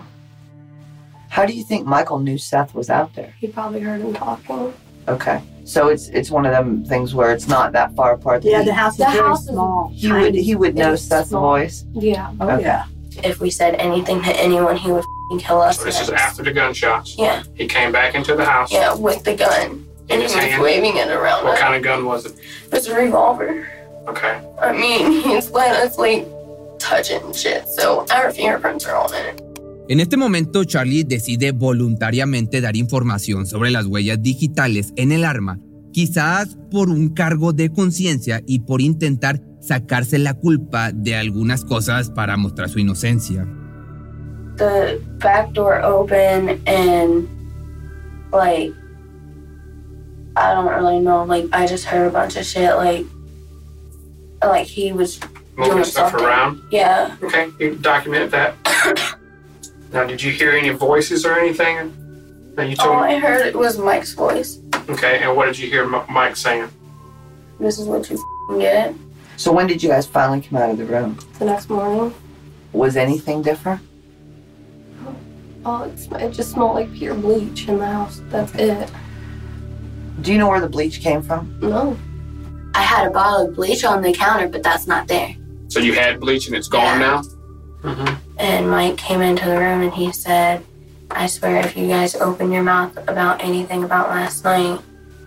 How 1.29 1.45
do 1.45 1.53
you 1.53 1.63
think 1.63 1.85
Michael 1.85 2.19
knew 2.19 2.37
Seth 2.37 2.73
was 2.73 2.89
out 2.89 3.13
there? 3.13 3.33
He 3.39 3.47
probably 3.47 3.81
heard 3.81 4.01
him 4.01 4.13
talking. 4.13 4.73
Okay. 5.07 5.41
So 5.65 5.89
it's 5.89 6.07
it's 6.09 6.31
one 6.31 6.45
of 6.45 6.51
them 6.53 6.85
things 6.85 7.13
where 7.13 7.31
it's 7.33 7.47
not 7.47 7.73
that 7.73 7.93
far 7.95 8.13
apart. 8.13 8.43
Yeah, 8.43 8.59
he, 8.59 8.65
the 8.67 8.73
house 8.73 8.93
is 8.93 8.99
The 8.99 9.05
very 9.05 9.17
house 9.27 9.41
is- 9.41 9.47
small. 9.49 9.91
he 9.93 10.11
would 10.11 10.35
he 10.35 10.55
would 10.55 10.75
know 10.75 10.95
Seth's 10.95 11.29
small. 11.29 11.41
voice. 11.41 11.85
Yeah. 11.93 12.31
Oh, 12.39 12.49
Okay. 12.51 12.61
yeah. 12.63 12.85
If 13.23 13.39
we 13.41 13.49
said 13.49 13.75
anything 13.75 14.21
to 14.23 14.29
anyone, 14.39 14.77
he 14.77 14.91
would 14.91 15.03
fing 15.29 15.39
kill 15.39 15.59
us. 15.61 15.79
So 15.79 15.85
this 15.85 15.99
is 15.99 16.09
after 16.11 16.43
the 16.43 16.51
gunshots. 16.53 17.17
Yeah, 17.17 17.43
He 17.55 17.65
came 17.67 17.91
back 17.91 18.13
into 18.15 18.35
the 18.35 18.45
house. 18.45 18.71
yeah, 18.71 18.93
with 18.93 19.23
the 19.23 19.35
gun. 19.35 19.86
In 20.09 20.13
And 20.13 20.21
he 20.21 20.23
his 20.27 20.35
was 20.35 20.43
hand? 20.45 20.61
waving 20.63 20.97
it 20.97 21.09
around. 21.09 21.43
What 21.45 21.53
us. 21.55 21.59
kind 21.59 21.75
of 21.75 21.83
gun 21.83 22.05
was 22.05 22.25
it? 22.25 22.33
It 22.65 22.71
was 22.73 22.87
a 22.87 22.95
revolver. 22.95 23.65
Okay. 24.07 24.39
I 24.61 24.71
mean, 24.71 25.11
he's 25.23 25.51
letting 25.51 25.81
us 25.87 25.97
like 25.97 26.25
touch 26.79 27.11
it 27.11 27.23
and 27.23 27.35
shit. 27.35 27.67
So 27.67 28.05
our 28.13 28.31
fingerprints 28.31 28.85
are 28.85 28.95
on 28.95 29.13
it. 29.13 29.41
En 29.89 29.99
este 30.01 30.17
momento, 30.17 30.65
Charlie 30.65 31.03
decide 31.05 31.51
voluntariamente 31.53 32.59
dar 32.61 32.75
información 32.75 33.45
sobre 33.45 33.71
las 33.71 33.85
huellas 33.85 34.21
digitales 34.21 34.91
en 34.97 35.13
el 35.13 35.23
arma, 35.23 35.59
quizás 35.93 36.57
por 36.69 36.89
un 36.89 37.09
cargo 37.13 37.53
de 37.53 37.69
conciencia 37.71 38.41
y 38.45 38.59
por 38.59 38.81
intentar 38.81 39.39
sacarse 39.61 40.17
la 40.19 40.33
culpa 40.33 40.91
de 40.93 41.15
algunas 41.15 41.63
cosas 41.63 42.09
para 42.11 42.35
mostrar 42.35 42.67
su 42.69 42.79
inocencia. 42.79 43.47
The 44.57 44.99
back 45.19 45.51
door 45.53 45.81
open 45.83 46.61
and 46.67 47.27
like 48.33 48.73
I 50.37 50.53
don't 50.53 50.67
really 50.67 50.99
know. 50.99 51.23
Like 51.23 51.45
I 51.51 51.65
just 51.67 51.85
heard 51.85 52.07
a 52.07 52.11
bunch 52.11 52.35
of 52.35 52.45
shit. 52.45 52.75
Like 52.75 53.05
like 54.43 54.67
he 54.67 54.91
was 54.93 55.19
Moving 55.55 55.71
doing 55.73 55.83
stuff 55.85 56.11
something. 56.11 56.27
around. 56.27 56.61
Yeah. 56.71 57.15
Okay. 57.23 57.49
You 57.59 57.75
documented 57.75 58.29
that. 58.31 58.55
now, 59.91 60.05
did 60.05 60.21
you 60.21 60.31
hear 60.31 60.51
any 60.51 60.69
voices 60.69 61.25
or 61.25 61.33
anything 61.39 61.91
that 62.55 62.69
you 62.69 62.75
All 62.79 62.85
told 62.85 63.01
me? 63.07 63.15
I 63.15 63.19
heard 63.19 63.45
it 63.47 63.55
was 63.57 63.77
Mike's 63.79 64.13
voice. 64.13 64.59
Okay. 64.89 65.19
And 65.23 65.35
what 65.35 65.45
did 65.47 65.57
you 65.57 65.67
hear 65.67 65.83
M- 65.83 66.05
Mike 66.09 66.35
saying? 66.35 66.69
This 67.59 67.79
is 67.79 67.87
what 67.87 68.07
you 68.09 68.17
f***ing 68.17 68.59
get. 68.59 68.93
So 69.37 69.51
when 69.51 69.65
did 69.65 69.81
you 69.81 69.89
guys 69.89 70.05
finally 70.05 70.41
come 70.41 70.59
out 70.59 70.69
of 70.69 70.77
the 70.77 70.85
room? 70.85 71.17
The 71.39 71.45
next 71.45 71.69
morning, 71.69 72.13
Was 72.73 72.95
anything 72.95 73.41
different? 73.41 73.81
oh, 75.65 75.83
it, 75.83 75.97
sm- 75.97 76.15
it 76.15 76.31
just 76.31 76.51
smelled 76.51 76.75
like 76.75 76.93
pure 76.93 77.15
bleach 77.15 77.67
in 77.67 77.79
the 77.79 77.85
house. 77.87 78.21
That's 78.29 78.53
it. 78.55 78.91
Do 80.21 80.31
you 80.31 80.37
know 80.37 80.49
where 80.49 80.59
the 80.61 80.69
bleach 80.69 81.01
came 81.01 81.21
from? 81.21 81.57
No. 81.61 81.97
I 82.73 82.81
had 82.81 83.07
a 83.07 83.09
bottle 83.11 83.47
of 83.47 83.55
bleach 83.55 83.83
on 83.83 84.01
the 84.01 84.13
counter, 84.13 84.47
but 84.47 84.63
that's 84.63 84.87
not 84.87 85.07
there. 85.07 85.35
So 85.67 85.79
you 85.79 85.93
had 85.93 86.19
bleach 86.19 86.47
and 86.47 86.55
it's 86.55 86.67
gone 86.67 86.99
Yeah. 86.99 87.07
now? 87.07 87.21
Mm-hmm. 87.83 88.15
And 88.39 88.69
Mike 88.69 88.97
came 88.97 89.21
into 89.21 89.45
the 89.45 89.57
room 89.57 89.81
and 89.81 89.93
he 89.93 90.11
said, 90.11 90.63
I 91.11 91.27
swear 91.27 91.57
if 91.65 91.77
you 91.77 91.87
guys 91.87 92.15
open 92.15 92.51
your 92.51 92.63
mouth 92.63 92.97
about 93.07 93.43
anything 93.43 93.83
about 93.83 94.09
last 94.09 94.43
night, 94.43 94.79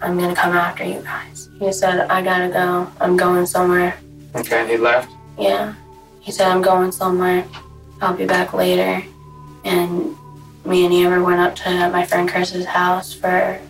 I'm 0.02 0.18
gonna 0.18 0.34
come 0.34 0.52
after 0.56 0.84
you 0.84 1.00
guys. 1.02 1.48
He 1.58 1.72
said, 1.72 2.00
I 2.08 2.22
gotta 2.22 2.48
go. 2.48 2.90
I'm 3.00 3.16
going 3.16 3.46
somewhere. 3.46 3.96
Okay. 4.34 4.60
And 4.60 4.70
he 4.70 4.76
left? 4.76 5.10
Yeah. 5.38 5.74
He 6.20 6.32
said, 6.32 6.48
I'm 6.48 6.62
going 6.62 6.92
somewhere. 6.92 7.44
I'll 8.00 8.14
be 8.16 8.26
back 8.26 8.52
later. 8.52 9.02
And 9.64 10.16
me 10.64 10.84
and 10.84 10.94
Amber 10.94 11.22
went 11.22 11.40
up 11.40 11.54
to 11.56 11.90
my 11.90 12.04
friend 12.06 12.28
Chris's 12.28 12.64
house 12.66 13.12
for. 13.12 13.60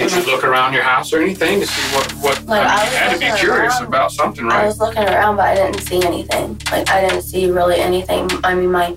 Did 0.00 0.12
you 0.12 0.32
look 0.32 0.44
around 0.44 0.72
your 0.72 0.82
house 0.82 1.12
or 1.12 1.20
anything 1.20 1.60
to 1.60 1.66
see 1.66 1.94
what, 1.94 2.06
what 2.24 2.36
Like, 2.46 2.66
I 2.66 2.72
I 2.72 2.78
mean, 2.80 2.84
was 2.84 2.92
you 2.92 2.98
had 2.98 3.12
to 3.12 3.18
be 3.20 3.30
curious 3.44 3.76
around. 3.80 3.88
about 3.88 4.12
something, 4.12 4.50
I 4.50 4.64
was 4.64 4.78
looking 4.80 5.04
around, 5.04 5.36
but 5.36 5.44
I 5.52 5.54
didn't 5.56 5.80
see 5.82 6.00
anything. 6.02 6.58
Like, 6.72 6.88
I 6.88 7.00
didn't 7.04 7.22
see 7.22 7.50
really 7.50 7.80
anything. 7.80 8.28
I 8.42 8.54
mean, 8.54 8.70
my 8.72 8.96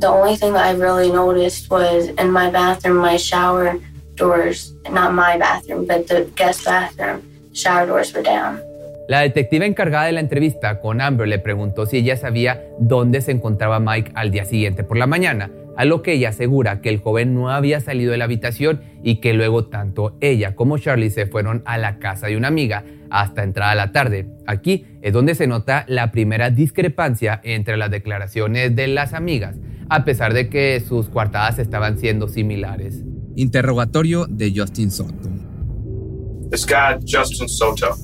the 0.00 0.08
only 0.08 0.36
thing 0.36 0.52
that 0.52 0.66
I 0.66 0.72
really 0.72 1.10
noticed 1.10 1.70
was 1.70 2.08
in 2.08 2.30
my 2.30 2.50
bathroom, 2.50 2.96
my 2.98 3.16
shower 3.16 3.78
doors, 4.16 4.74
not 4.90 5.14
my 5.14 5.38
bathroom, 5.38 5.86
but 5.86 6.06
the 6.08 6.28
guest 6.36 6.64
bathroom, 6.64 7.22
shower 7.54 7.86
doors 7.86 8.12
were 8.12 8.22
down. 8.22 8.60
La 9.08 9.20
detective 9.20 9.64
encargada 9.64 10.06
de 10.06 10.12
la 10.12 10.20
entrevista 10.20 10.80
con 10.80 11.00
Amber 11.00 11.28
le 11.28 11.38
preguntó 11.38 11.86
si 11.86 11.98
ella 11.98 12.16
sabía 12.16 12.62
dónde 12.78 13.20
se 13.20 13.30
encontraba 13.32 13.78
Mike 13.78 14.12
al 14.14 14.30
día 14.30 14.44
siguiente 14.44 14.82
por 14.82 14.96
la 14.96 15.06
mañana, 15.06 15.50
a 15.76 15.84
lo 15.84 16.02
que 16.02 16.12
ella 16.12 16.30
asegura 16.30 16.80
que 16.80 16.88
el 16.88 16.98
joven 16.98 17.34
no 17.34 17.50
había 17.50 17.80
salido 17.80 18.12
de 18.12 18.18
la 18.18 18.24
habitación 18.24 18.80
y 19.02 19.16
que 19.16 19.34
luego 19.34 19.66
tanto 19.66 20.16
ella 20.20 20.54
como 20.54 20.78
Charlie 20.78 21.10
se 21.10 21.26
fueron 21.26 21.62
a 21.66 21.78
la 21.78 21.98
casa 21.98 22.26
de 22.26 22.36
una 22.36 22.48
amiga 22.48 22.84
hasta 23.10 23.42
entrada 23.42 23.74
la 23.74 23.92
tarde. 23.92 24.26
Aquí 24.46 24.86
es 25.02 25.12
donde 25.12 25.34
se 25.34 25.46
nota 25.46 25.84
la 25.88 26.10
primera 26.10 26.50
discrepancia 26.50 27.40
entre 27.44 27.76
las 27.76 27.90
declaraciones 27.90 28.74
de 28.74 28.88
las 28.88 29.12
amigas, 29.12 29.56
a 29.88 30.04
pesar 30.04 30.34
de 30.34 30.48
que 30.48 30.80
sus 30.80 31.08
coartadas 31.08 31.58
estaban 31.58 31.98
siendo 31.98 32.28
similares. 32.28 33.02
Interrogatorio 33.36 34.26
de 34.26 34.52
Justin 34.54 34.90
Soto. 34.90 35.28
This 36.50 36.66
guy, 36.66 36.98
Justin 37.06 37.48
Soto, 37.48 37.96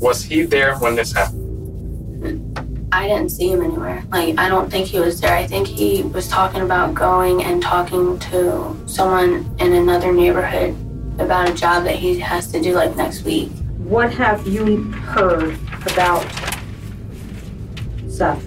was 0.00 0.24
he 0.30 0.46
there 0.46 0.74
when 0.80 0.96
this 0.96 1.14
happened? 1.14 1.43
I 2.94 3.08
didn't 3.08 3.30
see 3.30 3.50
him 3.50 3.60
anywhere. 3.60 4.04
Like, 4.12 4.38
I 4.38 4.48
don't 4.48 4.70
think 4.70 4.86
he 4.86 5.00
was 5.00 5.20
there. 5.20 5.34
I 5.36 5.48
think 5.48 5.66
he 5.66 6.04
was 6.04 6.28
talking 6.28 6.60
about 6.60 6.94
going 6.94 7.42
and 7.42 7.60
talking 7.60 8.20
to 8.20 8.76
someone 8.86 9.52
in 9.58 9.72
another 9.72 10.12
neighborhood 10.12 10.76
about 11.18 11.50
a 11.50 11.54
job 11.54 11.82
that 11.84 11.96
he 11.96 12.20
has 12.20 12.46
to 12.52 12.60
do 12.62 12.72
like 12.72 12.94
next 12.96 13.24
week. 13.24 13.50
What 13.78 14.12
have 14.12 14.46
you 14.46 14.92
heard 14.92 15.58
about 15.90 16.22
Seth? 18.08 18.40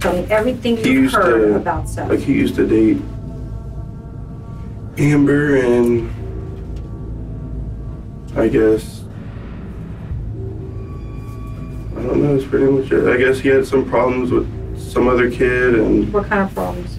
Tell 0.00 0.12
me 0.12 0.26
everything 0.28 0.76
you've 0.78 0.86
used 0.86 1.14
heard 1.14 1.50
to- 1.50 1.56
about 1.56 1.88
Seth. 1.88 2.10
Like 2.10 2.18
he 2.18 2.32
used 2.34 2.56
to 2.56 2.66
date 2.66 3.00
Amber 4.98 5.58
and 5.58 6.10
I 8.36 8.48
guess 8.48 9.03
don't 12.04 12.22
know, 12.22 12.34
it's 12.36 12.44
pretty 12.46 12.66
much 12.66 12.90
it. 12.92 13.06
I 13.08 13.16
guess 13.16 13.38
he 13.40 13.48
had 13.48 13.66
some 13.66 13.88
problems 13.88 14.30
with 14.30 14.46
some 14.78 15.08
other 15.08 15.30
kid 15.30 15.74
and 15.74 16.12
what 16.12 16.26
kind 16.26 16.42
of 16.48 16.54
problems? 16.54 16.98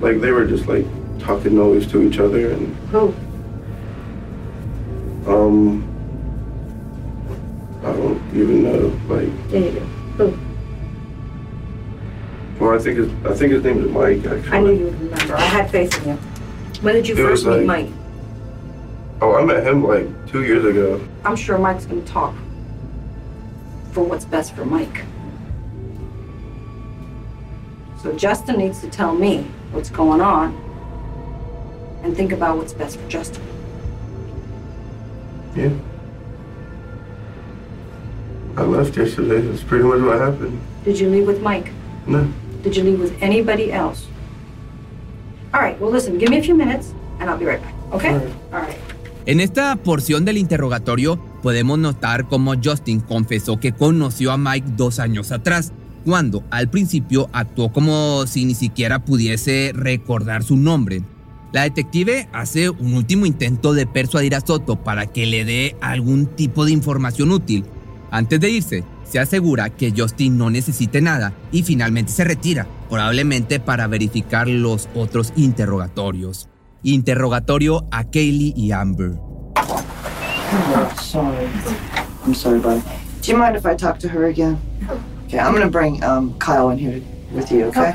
like 0.00 0.20
they 0.20 0.32
were 0.32 0.44
just 0.44 0.66
like 0.66 0.84
talking 1.18 1.54
noise 1.56 1.86
to 1.90 2.02
each 2.02 2.18
other 2.18 2.50
and 2.50 2.74
Who? 2.88 3.14
um 5.26 5.90
I 7.82 7.92
don't 7.92 8.20
even 8.34 8.62
know. 8.62 9.14
Like 9.14 9.50
David. 9.50 9.82
Who? 10.16 10.36
well 12.60 12.74
I 12.74 12.78
think 12.78 12.98
his 12.98 13.08
I 13.24 13.34
think 13.34 13.52
his 13.52 13.62
name 13.62 13.84
is 13.84 13.90
Mike 13.90 14.24
actually. 14.26 14.50
I 14.56 14.60
knew 14.60 14.72
you 14.72 14.84
would 14.86 15.00
remember. 15.00 15.36
I 15.36 15.40
had 15.42 15.70
faith 15.70 16.02
in 16.02 16.10
you. 16.10 16.14
When 16.82 16.94
did 16.94 17.08
you 17.08 17.14
It 17.14 17.18
first 17.18 17.46
meet 17.46 17.66
like- 17.66 17.66
Mike? 17.66 17.88
Oh, 19.20 19.36
I 19.36 19.44
met 19.44 19.64
him 19.66 19.82
like 19.84 20.06
two 20.26 20.44
years 20.44 20.64
ago. 20.64 21.00
I'm 21.24 21.36
sure 21.36 21.56
Mike's 21.56 21.86
to 21.86 22.00
talk 22.02 22.34
for 23.94 24.02
what's 24.02 24.24
best 24.24 24.54
for 24.54 24.64
Mike. 24.64 25.04
So 28.02 28.12
Justin 28.12 28.58
needs 28.58 28.80
to 28.80 28.90
tell 28.90 29.14
me 29.14 29.46
what's 29.70 29.88
going 29.88 30.20
on 30.20 30.52
and 32.02 32.14
think 32.14 32.32
about 32.32 32.58
what's 32.58 32.74
best 32.74 32.98
for 32.98 33.08
Justin. 33.08 33.42
Yeah. 35.54 35.70
I 38.56 38.62
left 38.62 38.96
yesterday. 38.96 39.40
That's 39.40 39.62
pretty 39.62 39.84
much 39.84 40.00
what 40.00 40.18
happened. 40.20 40.60
Did 40.84 40.98
you 40.98 41.08
leave 41.08 41.26
with 41.26 41.40
Mike? 41.40 41.70
No. 42.06 42.30
Did 42.62 42.76
you 42.76 42.82
leave 42.82 43.00
with 43.00 43.16
anybody 43.22 43.72
else? 43.72 44.06
All 45.54 45.60
right, 45.60 45.80
well, 45.80 45.90
listen, 45.90 46.18
give 46.18 46.30
me 46.30 46.38
a 46.38 46.42
few 46.42 46.54
minutes 46.54 46.92
and 47.20 47.30
I'll 47.30 47.38
be 47.38 47.46
right 47.46 47.62
back, 47.62 47.74
okay? 47.92 48.12
All 48.12 48.18
right. 48.18 48.34
All 48.52 48.60
right. 48.60 48.78
En 49.26 49.40
esta 49.40 49.76
porción 49.76 50.24
del 50.24 50.36
interrogatorio 50.36 51.18
podemos 51.44 51.78
notar 51.78 52.26
cómo 52.26 52.54
Justin 52.54 53.00
confesó 53.00 53.60
que 53.60 53.72
conoció 53.72 54.32
a 54.32 54.38
Mike 54.38 54.72
dos 54.78 54.98
años 54.98 55.30
atrás, 55.30 55.74
cuando 56.02 56.42
al 56.50 56.70
principio 56.70 57.28
actuó 57.34 57.70
como 57.70 58.26
si 58.26 58.46
ni 58.46 58.54
siquiera 58.54 59.04
pudiese 59.04 59.72
recordar 59.74 60.42
su 60.42 60.56
nombre. 60.56 61.02
La 61.52 61.64
detective 61.64 62.30
hace 62.32 62.70
un 62.70 62.94
último 62.94 63.26
intento 63.26 63.74
de 63.74 63.86
persuadir 63.86 64.34
a 64.34 64.40
Soto 64.40 64.82
para 64.82 65.04
que 65.04 65.26
le 65.26 65.44
dé 65.44 65.76
algún 65.82 66.24
tipo 66.24 66.64
de 66.64 66.72
información 66.72 67.30
útil. 67.30 67.66
Antes 68.10 68.40
de 68.40 68.48
irse, 68.48 68.84
se 69.04 69.18
asegura 69.18 69.68
que 69.68 69.92
Justin 69.94 70.38
no 70.38 70.48
necesite 70.48 71.02
nada 71.02 71.34
y 71.52 71.62
finalmente 71.62 72.10
se 72.10 72.24
retira, 72.24 72.66
probablemente 72.88 73.60
para 73.60 73.86
verificar 73.86 74.48
los 74.48 74.88
otros 74.94 75.34
interrogatorios. 75.36 76.48
Interrogatorio 76.82 77.84
a 77.90 78.04
Kaylee 78.04 78.54
y 78.56 78.72
Amber. 78.72 79.33
Oh, 80.56 80.94
sorry. 81.02 81.48
I'm 82.24 82.34
sorry, 82.34 82.60
bud. 82.60 82.82
Do 83.22 83.32
you 83.32 83.36
mind 83.36 83.56
if 83.56 83.66
I 83.66 83.74
talk 83.74 83.98
to 84.00 84.08
her 84.08 84.26
again? 84.26 84.60
Okay, 85.26 85.38
I'm 85.38 85.52
gonna 85.52 85.68
bring 85.68 86.02
um, 86.04 86.38
Kyle 86.38 86.70
in 86.70 86.78
here 86.78 87.02
with 87.32 87.50
you, 87.50 87.64
okay? 87.66 87.92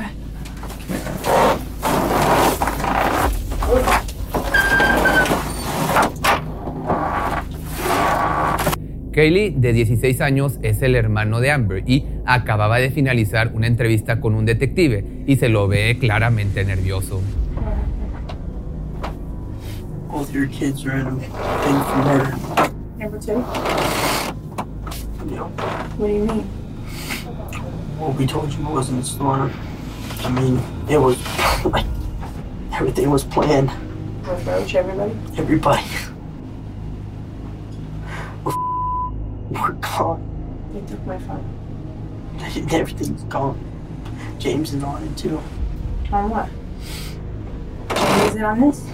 Kaylee, 9.12 9.50
de 9.56 9.72
16 9.72 10.20
años, 10.20 10.58
es 10.62 10.82
el 10.82 10.94
hermano 10.94 11.40
de 11.40 11.50
Amber 11.50 11.82
y 11.86 12.04
acababa 12.26 12.78
de 12.78 12.90
finalizar 12.90 13.52
una 13.54 13.66
entrevista 13.66 14.20
con 14.20 14.34
un 14.34 14.44
detective 14.44 15.04
y 15.26 15.36
se 15.36 15.48
lo 15.48 15.66
ve 15.66 15.96
claramente 15.98 16.64
nervioso. 16.64 17.22
Both 20.10 20.34
your 20.34 20.48
kids 20.48 20.84
are 20.84 20.98
in 20.98 21.06
a 21.06 21.16
thing 21.16 21.80
for 21.84 21.96
murder. 22.04 22.49
Number 23.26 23.42
two? 23.42 23.50
You 25.28 25.44
What 25.44 26.06
do 26.06 26.12
you 26.12 26.24
mean? 26.24 27.98
Well, 27.98 28.12
we 28.12 28.26
told 28.26 28.52
you 28.52 28.60
it 28.66 28.70
wasn't 28.70 29.02
a 29.02 29.06
storm. 29.06 29.52
I 30.20 30.30
mean, 30.30 30.58
it 30.88 30.98
was 30.98 31.18
like 31.64 31.84
everything 32.72 33.10
was 33.10 33.24
planned. 33.24 33.70
With 34.26 34.46
Roach, 34.46 34.74
everybody? 34.74 35.12
Everybody. 35.36 35.86
We're, 38.44 38.52
we're 39.50 39.72
gone. 39.72 40.26
You 40.74 40.80
took 40.86 41.06
my 41.06 41.18
phone. 41.18 41.44
Everything's 42.70 43.24
gone. 43.24 43.58
James 44.38 44.72
is 44.72 44.82
on 44.82 45.02
it 45.04 45.16
too. 45.16 45.42
On 46.12 46.30
what? 46.30 46.48
Is 48.28 48.36
it 48.36 48.42
on 48.42 48.60
this? 48.60 48.86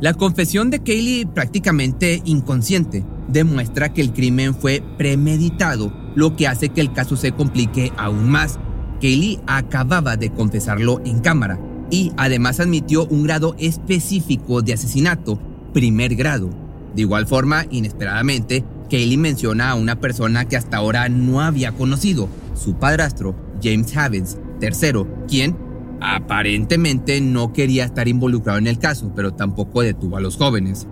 La 0.00 0.14
confesión 0.14 0.70
de 0.70 0.78
Kaylee, 0.78 1.26
prácticamente 1.26 2.22
inconsciente, 2.24 3.04
demuestra 3.26 3.92
que 3.92 4.00
el 4.00 4.12
crimen 4.12 4.54
fue 4.54 4.80
premeditado, 4.96 5.92
lo 6.14 6.36
que 6.36 6.46
hace 6.46 6.68
que 6.68 6.80
el 6.80 6.92
caso 6.92 7.16
se 7.16 7.32
complique 7.32 7.92
aún 7.96 8.30
más. 8.30 8.60
Kaylee 9.00 9.40
acababa 9.48 10.16
de 10.16 10.30
confesarlo 10.30 11.00
en 11.04 11.18
cámara 11.18 11.58
y 11.90 12.12
además 12.16 12.60
admitió 12.60 13.06
un 13.06 13.24
grado 13.24 13.56
específico 13.58 14.62
de 14.62 14.74
asesinato, 14.74 15.40
primer 15.74 16.14
grado. 16.14 16.48
De 16.94 17.02
igual 17.02 17.26
forma, 17.26 17.66
inesperadamente, 17.68 18.64
Kaylee 18.88 19.16
menciona 19.16 19.70
a 19.70 19.74
una 19.74 19.98
persona 19.98 20.44
que 20.44 20.56
hasta 20.56 20.76
ahora 20.76 21.08
no 21.08 21.40
había 21.40 21.72
conocido, 21.72 22.28
su 22.54 22.74
padrastro, 22.74 23.34
James 23.60 23.96
Havens, 23.96 24.38
tercero, 24.60 25.08
quien 25.26 25.56
aparentemente 26.00 27.20
no 27.20 27.52
quería 27.52 27.84
estar 27.84 28.08
involucrado 28.08 28.58
en 28.58 28.66
el 28.66 28.78
caso, 28.78 29.12
pero 29.14 29.32
tampoco 29.32 29.82
detuvo 29.82 30.16
a 30.16 30.20
los 30.20 30.36
jóvenes. 30.36 30.86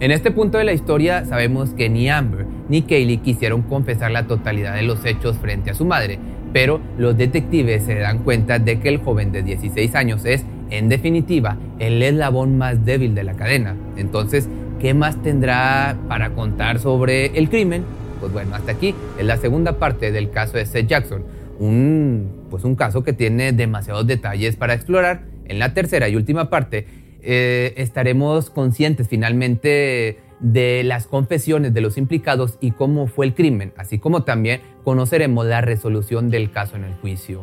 En 0.00 0.10
este 0.10 0.32
punto 0.32 0.58
de 0.58 0.64
la 0.64 0.72
historia 0.72 1.24
sabemos 1.24 1.70
que 1.70 1.88
ni 1.88 2.08
Amber 2.08 2.46
ni 2.68 2.82
Kaylee 2.82 3.18
quisieron 3.18 3.62
confesar 3.62 4.10
la 4.10 4.26
totalidad 4.26 4.74
de 4.74 4.82
los 4.82 5.04
hechos 5.04 5.38
frente 5.38 5.70
a 5.70 5.74
su 5.74 5.84
madre, 5.84 6.18
pero 6.52 6.80
los 6.98 7.16
detectives 7.16 7.84
se 7.84 7.94
dan 7.94 8.18
cuenta 8.24 8.58
de 8.58 8.80
que 8.80 8.88
el 8.88 8.98
joven 8.98 9.30
de 9.30 9.42
16 9.42 9.94
años 9.94 10.24
es, 10.24 10.44
en 10.70 10.88
definitiva, 10.88 11.56
el 11.78 12.02
eslabón 12.02 12.58
más 12.58 12.84
débil 12.84 13.14
de 13.14 13.24
la 13.24 13.34
cadena. 13.34 13.76
Entonces, 13.96 14.48
¿qué 14.80 14.92
más 14.92 15.22
tendrá 15.22 15.96
para 16.08 16.30
contar 16.30 16.78
sobre 16.78 17.26
el 17.38 17.48
crimen? 17.48 17.84
Pues 18.20 18.32
bueno, 18.32 18.54
hasta 18.54 18.72
aquí 18.72 18.94
es 19.18 19.24
la 19.24 19.36
segunda 19.36 19.78
parte 19.78 20.10
del 20.10 20.30
caso 20.30 20.56
de 20.56 20.66
Seth 20.66 20.88
Jackson, 20.88 21.24
un, 21.58 22.41
pues 22.52 22.64
un 22.64 22.76
caso 22.76 23.02
que 23.02 23.14
tiene 23.14 23.52
demasiados 23.52 24.06
detalles 24.06 24.56
para 24.56 24.74
explorar. 24.74 25.22
En 25.46 25.58
la 25.58 25.72
tercera 25.72 26.10
y 26.10 26.16
última 26.16 26.50
parte 26.50 26.86
eh, 27.22 27.72
estaremos 27.78 28.50
conscientes 28.50 29.08
finalmente 29.08 30.18
de 30.38 30.82
las 30.84 31.06
confesiones 31.06 31.72
de 31.72 31.80
los 31.80 31.96
implicados 31.96 32.58
y 32.60 32.72
cómo 32.72 33.06
fue 33.06 33.24
el 33.24 33.34
crimen, 33.34 33.72
así 33.78 33.98
como 33.98 34.24
también 34.24 34.60
conoceremos 34.84 35.46
la 35.46 35.62
resolución 35.62 36.28
del 36.28 36.50
caso 36.50 36.76
en 36.76 36.84
el 36.84 36.92
juicio. 36.96 37.42